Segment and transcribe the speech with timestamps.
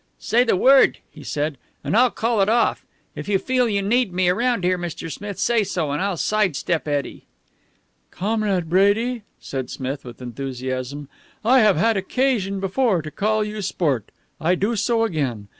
[0.17, 2.87] "Say the word," he said, "and I'll call it off.
[3.15, 5.11] If you feel you need me around here, Mr.
[5.11, 7.27] Smith, say so, and I'll side step Eddie."
[8.09, 11.07] "Comrade Brady," said Smith with enthusiasm,
[11.45, 14.09] "I have had occasion before to call you sport.
[14.39, 15.49] I do so again.